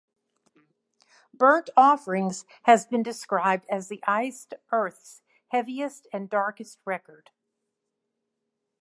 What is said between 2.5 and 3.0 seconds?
has